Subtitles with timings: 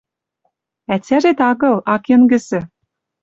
[0.93, 2.59] Ӓтяжет агыл, ак йӹнгӹсӹ».